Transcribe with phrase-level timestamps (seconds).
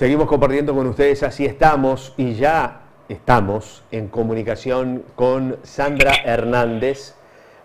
[0.00, 7.16] Seguimos compartiendo con ustedes, así estamos y ya estamos en comunicación con Sandra Hernández,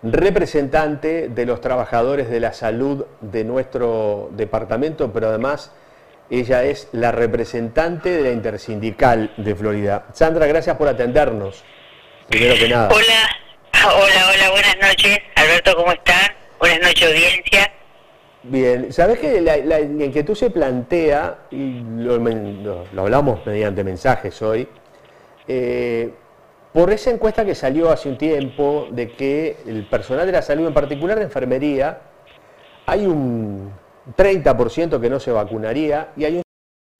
[0.03, 5.71] representante de los trabajadores de la salud de nuestro departamento, pero además
[6.29, 10.07] ella es la representante de la Intersindical de Florida.
[10.11, 11.63] Sandra, gracias por atendernos,
[12.27, 12.89] primero que nada.
[12.89, 13.29] Hola,
[13.85, 15.19] hola, hola, buenas noches.
[15.35, 16.31] Alberto, ¿cómo estás?
[16.59, 17.71] Buenas noches, audiencia.
[18.47, 24.67] Bien, sabes que la, la inquietud se plantea, y lo, lo, hablamos mediante mensajes hoy,
[25.47, 26.11] eh,
[26.71, 30.67] por esa encuesta que salió hace un tiempo de que el personal de la salud,
[30.67, 32.01] en particular de enfermería,
[32.85, 33.71] hay un
[34.15, 36.43] 30% que no se vacunaría y hay un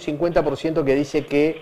[0.01, 1.61] 50% que dice que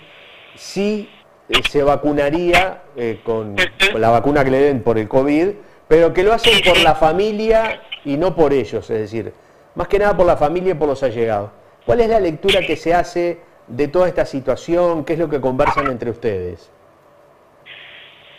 [0.55, 1.09] sí
[1.49, 3.57] eh, se vacunaría eh, con,
[3.91, 5.49] con la vacuna que le den por el COVID,
[5.89, 9.33] pero que lo hacen por la familia y no por ellos, es decir,
[9.75, 11.51] más que nada por la familia y por los allegados.
[11.85, 15.03] ¿Cuál es la lectura que se hace de toda esta situación?
[15.03, 16.69] ¿Qué es lo que conversan entre ustedes?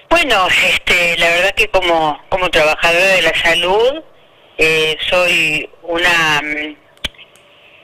[0.08, 4.02] Bueno, este, la verdad que como, como trabajadora de la salud,
[4.58, 6.76] eh, soy una, mm,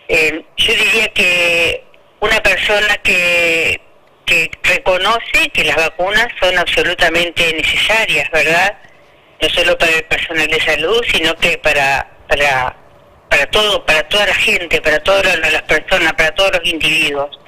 [0.08, 1.84] eh, yo diría que
[2.20, 3.80] una persona que,
[4.24, 8.78] que reconoce que las vacunas son absolutamente necesarias, ¿verdad?
[9.42, 12.76] No solo para el personal de salud, sino que para, para
[13.30, 17.38] para todo, para toda la gente, para todas las personas, para todos los individuos.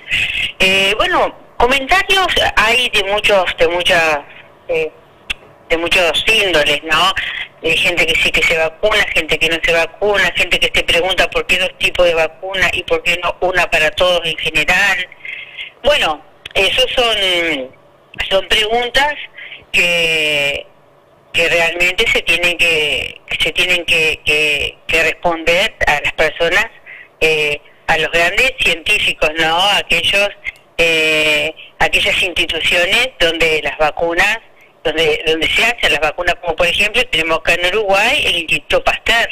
[0.61, 4.21] Eh, bueno, comentarios hay de muchos, de muchas,
[4.69, 4.91] eh,
[5.69, 7.13] de muchos índoles, ¿no?
[7.65, 10.85] Hay gente que sí que se vacuna, gente que no se vacuna, gente que te
[10.85, 14.37] pregunta por qué dos tipos de vacuna y por qué no una para todos en
[14.39, 15.09] general.
[15.83, 17.71] Bueno, esos son,
[18.31, 19.15] son preguntas
[19.73, 20.67] que
[21.33, 26.67] que realmente se tienen que, se tienen que, responder a las personas,
[27.21, 29.59] eh, a los grandes científicos, ¿no?
[29.71, 30.29] Aquellos,
[30.79, 34.39] eh, aquellas instituciones donde las vacunas,
[34.85, 38.85] donde, donde se hacen las vacunas, como por ejemplo tenemos acá en Uruguay el Instituto
[38.85, 39.29] Pasteur,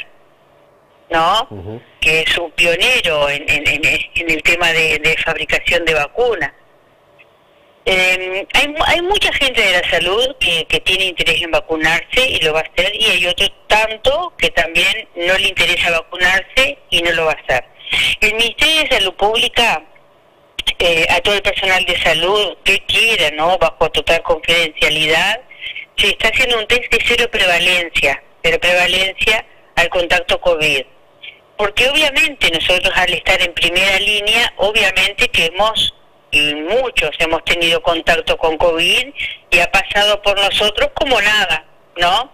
[1.09, 1.81] ¿no?
[1.99, 6.51] Que es un pionero en, en, el tema de, de fabricación de vacunas.
[7.85, 12.39] Eh, hay, hay mucha gente de la salud que, que tiene interés en vacunarse y
[12.41, 17.01] lo va a hacer, y hay otro tanto que también no le interesa vacunarse y
[17.01, 17.65] no lo va a hacer.
[18.21, 19.83] El Ministerio de Salud Pública,
[20.79, 23.57] eh, a todo el personal de salud que quiera, ¿no?
[23.57, 25.41] bajo total confidencialidad,
[25.97, 30.83] se está haciendo un test de cero prevalencia, cero prevalencia al contacto COVID.
[31.57, 35.93] Porque obviamente nosotros al estar en primera línea, obviamente que hemos
[36.31, 39.13] y muchos hemos tenido contacto con COVID
[39.49, 41.65] y ha pasado por nosotros como nada,
[41.97, 42.31] ¿no?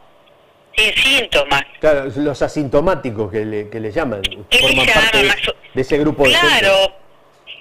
[0.75, 1.63] Sin síntomas.
[1.79, 5.23] Claro, los asintomáticos que le, que le llaman, forman parte
[5.73, 6.93] de, ese grupo de Claro.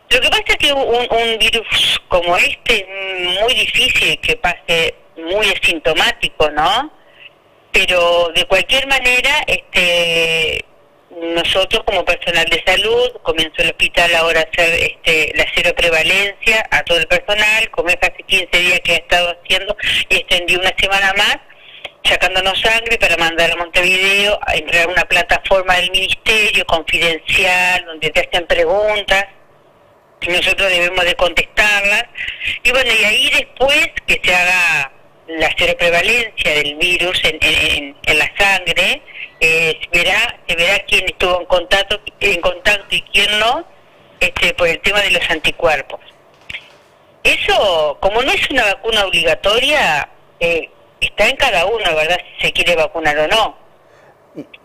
[0.08, 4.94] Lo que pasa es que un, un virus como este es muy difícil que pase
[5.16, 6.92] muy asintomático, ¿no?
[7.72, 10.64] Pero de cualquier manera, este
[11.16, 16.66] nosotros como personal de salud, comenzó el hospital ahora a hacer este, la cero prevalencia
[16.70, 19.76] a todo el personal, como es hace 15 días que ha estado haciendo
[20.08, 21.38] y extendió una semana más,
[22.04, 28.10] sacándonos sangre para mandar a Montevideo a entrar a una plataforma del ministerio confidencial donde
[28.10, 29.26] te hacen preguntas
[30.28, 32.04] nosotros debemos de contestarlas.
[32.62, 34.92] Y bueno, y ahí después que se haga
[35.28, 39.02] la cero prevalencia del virus en, en, en la sangre,
[39.40, 43.64] eh, se verá se verá quién estuvo en contacto en contacto y quién no
[44.20, 46.00] este por el tema de los anticuerpos.
[47.22, 50.08] Eso como no es una vacuna obligatoria
[50.40, 50.70] eh,
[51.00, 53.66] está en cada uno verdad si se quiere vacunar o no.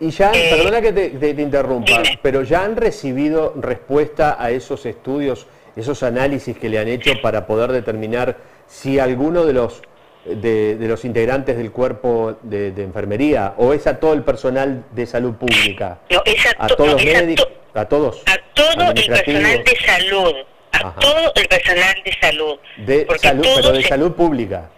[0.00, 5.46] Y, ya eh, perdona que te, interrumpa pero ya han recibido respuesta a esos estudios
[5.76, 9.82] esos análisis que le han hecho para poder determinar si alguno de los
[10.24, 15.34] de, los integrantes del cuerpo de, enfermería o es a todo el personal de salud
[15.34, 15.98] pública?
[16.10, 18.22] No, es a, todos médicos, a, todos.
[18.26, 20.34] A todo el personal de salud,
[20.72, 22.58] a todo el personal de salud.
[22.78, 24.70] De salud, pero de salud pública.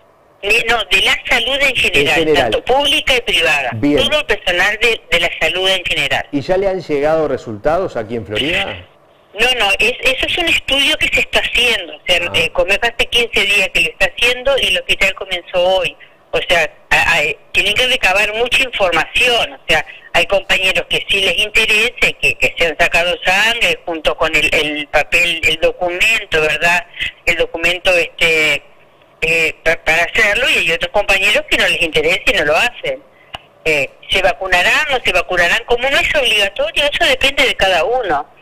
[0.43, 3.71] no, de la salud en general, tanto pública y privada.
[3.71, 6.27] Todo el personal de, de la salud en general.
[6.33, 8.87] ¿Y ya le han llegado resultados aquí en Florida?
[9.39, 11.97] No, no, es, eso es un estudio que se está haciendo.
[11.97, 12.33] O sea, ah.
[12.35, 12.53] eh,
[12.83, 15.97] hace 15 días que lo está haciendo y el hospital comenzó hoy.
[16.31, 16.69] O sea,
[17.53, 19.53] tienen que recabar mucha información.
[19.53, 24.17] O sea, hay compañeros que sí les interese, que, que se han sacado sangre junto
[24.17, 26.87] con el, el papel, el documento, ¿verdad?
[27.27, 28.63] El documento este
[29.21, 33.03] eh, para hacerlo y hay otros compañeros que no les interesa y no lo hacen.
[33.65, 35.65] Eh, ¿Se vacunarán o no se vacunarán?
[35.65, 38.34] Como no es obligatorio, eso depende de cada uno.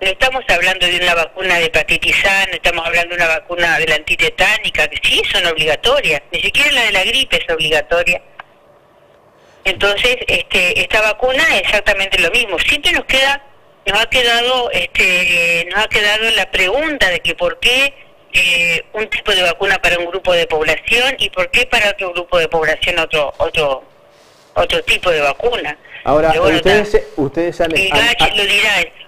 [0.00, 3.78] No estamos hablando de una vacuna de hepatitis A, no estamos hablando de una vacuna
[3.78, 8.22] de la antitetánica, que sí son obligatorias, ni siquiera la de la gripe es obligatoria.
[9.64, 12.58] Entonces, este, esta vacuna es exactamente lo mismo.
[12.58, 13.42] Siempre nos queda,
[13.86, 17.92] nos ha quedado, este, nos ha quedado la pregunta de que por qué
[18.32, 22.12] eh, un tipo de vacuna para un grupo de población y por qué para otro
[22.12, 23.82] grupo de población otro, otro,
[24.54, 25.76] otro tipo de vacuna.
[26.06, 27.76] Ahora, ustedes, ustedes han, lo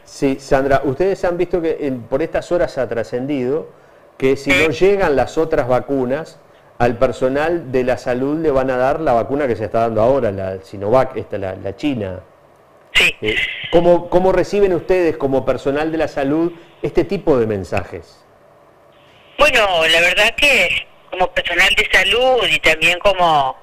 [0.02, 3.68] Sí, Sandra, ustedes han visto que por estas horas ha trascendido
[4.16, 6.40] que si no llegan las otras vacunas,
[6.78, 10.02] al personal de la salud le van a dar la vacuna que se está dando
[10.02, 12.18] ahora, la Sinovac, esta, la, China.
[12.94, 13.14] Sí.
[13.22, 13.36] Eh,
[13.70, 16.52] ¿cómo, ¿Cómo reciben ustedes como personal de la salud
[16.82, 18.24] este tipo de mensajes?
[19.38, 23.56] Bueno, la verdad que como personal de salud y también como,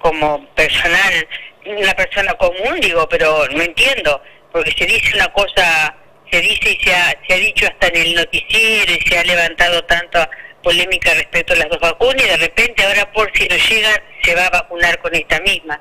[0.00, 1.26] como personal,
[1.66, 4.22] una persona común, digo, pero no entiendo
[4.52, 5.94] porque se dice una cosa,
[6.30, 9.24] se dice y se ha, se ha dicho hasta en el noticiero y se ha
[9.24, 10.28] levantado tanta
[10.62, 14.34] polémica respecto a las dos vacunas y de repente ahora por si no llega se
[14.34, 15.80] va a vacunar con esta misma.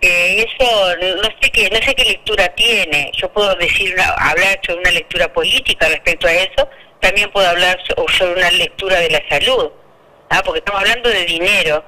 [0.00, 3.10] Eh, eso no sé qué no sé qué lectura tiene.
[3.14, 6.68] Yo puedo decir hablar sobre una lectura política respecto a eso.
[7.00, 7.78] También puedo hablar
[8.18, 9.70] sobre una lectura de la salud,
[10.30, 10.42] ¿ah?
[10.44, 11.84] porque estamos hablando de dinero,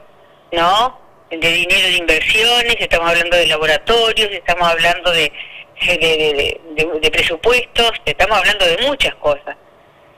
[0.53, 1.01] ¿no?
[1.31, 5.31] De dinero de inversiones, estamos hablando de laboratorios, estamos hablando de,
[5.87, 9.57] de, presupuestos, estamos hablando de muchas cosas.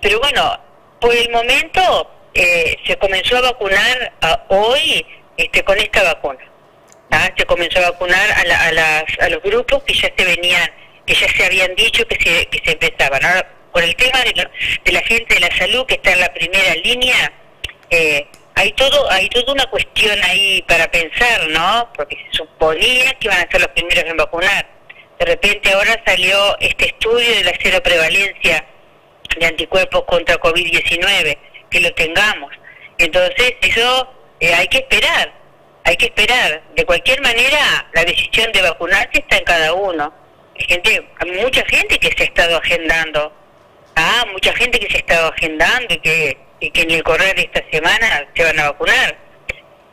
[0.01, 0.61] Pero bueno,
[1.01, 4.13] por el momento eh, se comenzó a vacunar
[4.49, 5.05] hoy
[5.37, 6.45] este, con esta vacuna.
[7.11, 7.29] ¿ah?
[7.37, 10.71] Se comenzó a vacunar a, a, las, a los grupos que ya se venían,
[11.07, 13.25] que ya se habían dicho que se, que se empezaban.
[13.25, 14.49] Ahora, con el tema de,
[14.85, 17.33] de la gente de la salud que está en la primera línea,
[17.91, 18.27] eh,
[18.61, 21.89] hay todo hay toda una cuestión ahí para pensar, ¿no?
[21.97, 24.81] Porque se suponía que iban a ser los primeros en vacunar
[25.21, 28.65] de repente ahora salió este estudio de la cero prevalencia
[29.39, 31.39] de anticuerpos contra COVID-19,
[31.71, 32.51] que lo tengamos.
[32.97, 34.11] Entonces, eso
[34.41, 35.31] eh, hay que esperar,
[35.85, 36.63] hay que esperar.
[36.75, 40.11] De cualquier manera, la decisión de vacunarse está en cada uno.
[40.59, 43.31] Hay, gente, hay mucha gente que se ha estado agendando,
[43.97, 47.43] ah, mucha gente que se ha estado agendando y que, que en el correr de
[47.43, 49.17] esta semana se van a vacunar.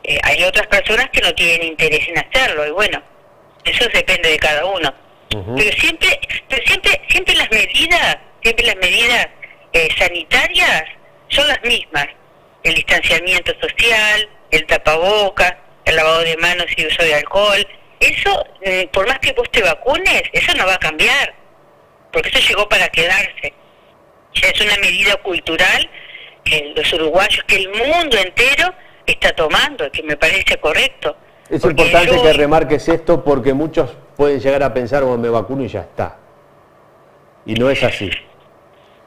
[0.04, 3.02] Eh, hay otras personas que no tienen interés en hacerlo y bueno,
[3.64, 4.94] eso depende de cada uno.
[5.30, 6.18] Pero siempre,
[6.48, 9.28] pero siempre, siempre las medidas, siempre las medidas
[9.72, 10.84] eh, sanitarias
[11.28, 12.06] son las mismas.
[12.62, 15.54] El distanciamiento social, el tapabocas,
[15.84, 17.66] el lavado de manos y uso de alcohol.
[18.00, 21.34] Eso, eh, por más que vos te vacunes, eso no va a cambiar,
[22.12, 23.52] porque eso llegó para quedarse.
[24.34, 25.90] Ya es una medida cultural
[26.48, 28.74] que los uruguayos, que el mundo entero
[29.06, 31.16] está tomando, que me parece correcto.
[31.48, 35.68] Es importante que remarques esto porque muchos pueden llegar a pensar, bueno, me vacuno y
[35.68, 36.16] ya está.
[37.46, 38.10] Y no es así.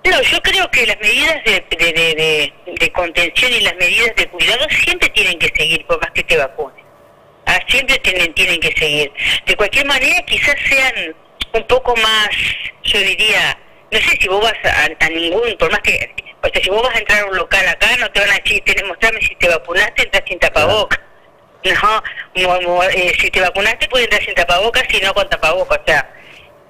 [0.03, 5.09] No, yo creo que las medidas de, de, contención y las medidas de cuidado siempre
[5.09, 6.83] tienen que seguir, por más que te vacunes.
[7.45, 9.11] Ah, siempre tienen, tienen que seguir.
[9.45, 11.15] De cualquier manera, quizás sean
[11.53, 12.29] un poco más,
[12.83, 13.57] yo diría,
[13.91, 16.95] no sé si vos vas a, ningún, por más que, o sea, si vos vas
[16.95, 19.47] a entrar a un local acá, no te van a decir, tenés, mostrarme si te
[19.47, 20.99] vacunaste, entras sin tapabocas.
[21.63, 25.79] No, eh, si te vacunaste puedes entrar sin tapabocas y no con tapabocas.
[25.79, 26.13] O sea,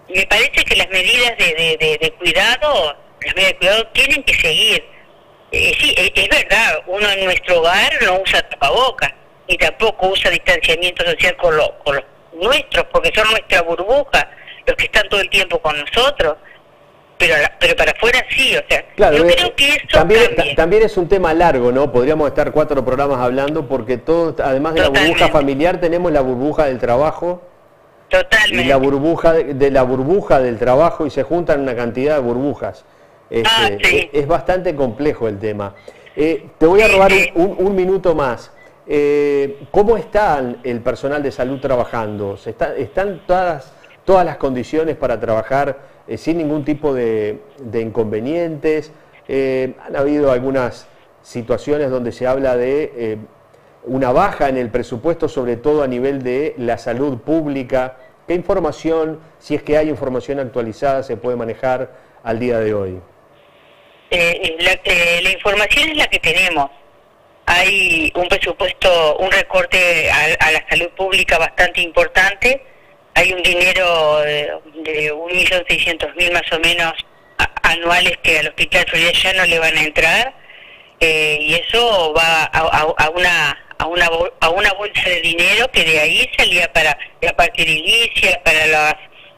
[0.09, 4.83] me parece que las medidas de, de, cuidado, las medidas de cuidado tienen que seguir.
[5.53, 9.11] Eh, sí, e, es, verdad, uno en nuestro hogar no usa tapabocas
[9.47, 11.55] y tampoco usa distanciamiento social con,
[11.85, 14.29] con los nuestros, porque son nuestra burbuja,
[14.65, 16.35] los que están todo el tiempo con nosotros
[17.21, 20.21] pero, pero para afuera sí, o sea, yo eh, creo que eso también,
[20.55, 21.91] también es un tema largo, ¿no?
[21.91, 26.65] Podríamos estar cuatro programas hablando porque todo, además de la burbuja familiar, tenemos la burbuja
[26.65, 27.43] del trabajo.
[28.09, 28.65] Totalmente.
[28.65, 32.83] Y la burbuja de, la burbuja del trabajo y se juntan una cantidad de burbujas.
[33.29, 33.69] Este, ah,
[34.11, 35.75] es, bastante complejo el tema.
[36.15, 38.51] Eh, te voy a robar un, un, minuto más.
[38.85, 42.37] Eh, ¿Cómo está el personal de salud trabajando?
[42.45, 43.71] ¿Están, están todas,
[44.03, 47.39] todas las condiciones para trabajar eh, sin ningún tipo de,
[47.73, 48.91] inconvenientes.
[49.29, 50.85] Eh, han habido algunas
[51.21, 53.17] situaciones donde se habla de eh,
[53.85, 57.97] una baja en el presupuesto, sobre todo a nivel de la salud pública.
[58.27, 62.99] ¿Qué información, si es que hay información actualizada, se puede manejar al día de hoy?
[64.09, 66.71] La, información es la que tenemos.
[67.45, 72.70] Hay un presupuesto, un recorte a la salud pública bastante importante
[73.15, 74.51] hay un dinero de,
[74.83, 76.93] de 1.600.000 más o menos
[77.63, 80.33] anuales que al Hospital Florida ya no le van a entrar
[80.99, 84.07] eh, y eso va a, una a una
[84.39, 88.93] a una bolsa de dinero que de ahí salía para la parte edilicia, para los,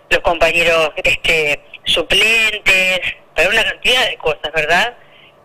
[0.10, 3.00] los compañeros este suplentes,
[3.34, 4.94] para una cantidad de cosas, ¿verdad?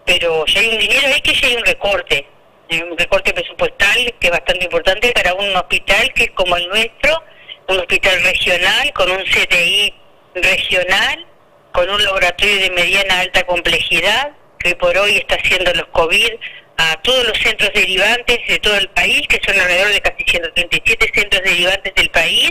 [0.05, 2.27] Pero si hay un dinero hay que hay un recorte,
[2.71, 7.23] un recorte presupuestal que es bastante importante para un hospital que es como el nuestro,
[7.69, 9.95] un hospital regional con un CTI
[10.35, 11.27] regional,
[11.73, 16.33] con un laboratorio de mediana alta complejidad, que por hoy está haciendo los COVID
[16.79, 21.11] a todos los centros derivantes de todo el país, que son alrededor de casi 137
[21.15, 22.51] centros derivantes del país,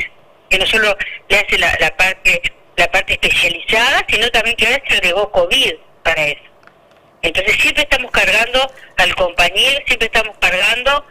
[0.50, 0.96] que no solo
[1.30, 2.42] le hace la, parte
[2.76, 6.42] la parte especializada, sino también que ahora se agregó COVID para eso.
[7.24, 11.06] Entonces siempre estamos cargando al compañero, siempre estamos cargando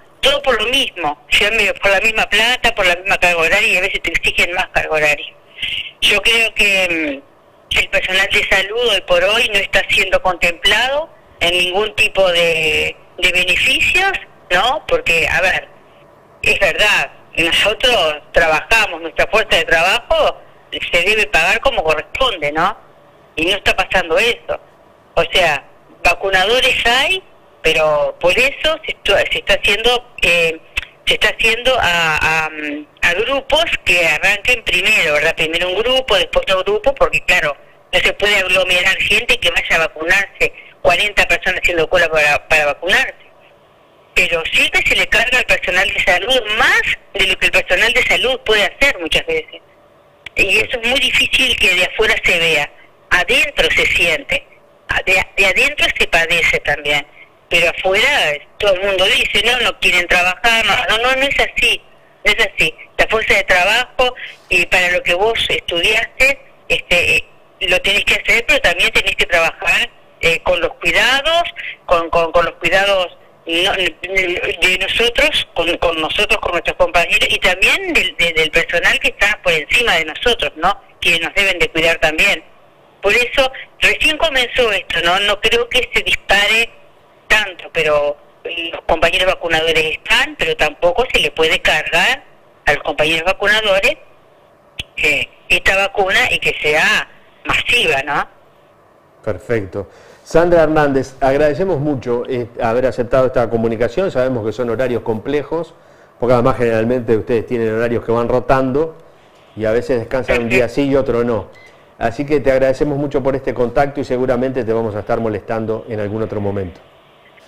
[0.46, 1.18] por lo mismo,
[1.82, 4.68] por la misma plata, por la misma carga horaria y a veces te exigen más
[4.68, 5.34] carga horaria.
[6.00, 7.22] Yo creo que
[7.72, 11.10] mm, el personal de salud hoy por hoy no está siendo contemplado
[11.40, 14.12] en ningún tipo de, de beneficios,
[14.52, 14.84] ¿no?
[14.86, 15.68] Porque, a ver,
[16.42, 22.78] es verdad, nosotros trabajamos, nuestra fuerza de trabajo se debe pagar como corresponde, ¿no?
[23.34, 24.60] Y no está pasando eso.
[25.14, 25.64] O sea,
[26.04, 27.20] vacunadores hay,
[27.66, 28.96] pero por eso se,
[29.32, 30.56] se está haciendo eh,
[31.04, 35.34] se está haciendo a, a, grupos que arranquen primero, ¿verdad?
[35.34, 37.56] Primero un grupo, después otro grupo, porque claro,
[37.92, 42.66] no se puede aglomerar gente que vaya a vacunarse, 40 personas haciendo cola para, para
[42.66, 43.14] vacunarse.
[44.14, 46.82] Pero siempre se le carga al personal de salud más
[47.14, 49.60] de lo que el personal de salud puede hacer muchas veces.
[50.36, 52.70] Y eso es muy difícil que de afuera se vea.
[53.10, 54.46] Adentro se siente.
[55.04, 57.04] De, de adentro se padece también
[57.48, 61.80] pero afuera todo el mundo dice, no, no quieren trabajar, no, no, no es así,
[62.24, 62.74] no es así.
[62.98, 64.14] La fuerza de trabajo
[64.48, 67.24] y para lo que vos estudiaste, este,
[67.60, 71.42] lo tenés que hacer, pero también tenés que trabajar eh, con los cuidados,
[71.84, 77.92] con, con, con los cuidados de nosotros, con, con, nosotros, con nuestros compañeros y también
[77.92, 80.82] del, del personal que está por encima de nosotros, ¿no?
[81.00, 82.42] Quienes nos deben de cuidar también.
[83.00, 85.20] Por eso, recién comenzó esto, ¿no?
[85.20, 86.70] No creo que se dispare
[87.36, 92.22] tanto, pero los compañeros vacunadores están, pero tampoco se le puede cargar
[92.64, 93.96] a los compañeros vacunadores
[95.48, 97.08] esta vacuna y que sea
[97.44, 98.26] masiva, ¿no?
[99.22, 99.88] Perfecto.
[100.24, 105.74] Sandra Hernández, agradecemos mucho eh, haber aceptado esta comunicación, sabemos que son horarios complejos,
[106.18, 108.96] porque además generalmente ustedes tienen horarios que van rotando
[109.54, 111.48] y a veces descansan un día sí y otro no.
[111.98, 115.84] Así que te agradecemos mucho por este contacto y seguramente te vamos a estar molestando
[115.88, 116.80] en algún otro momento.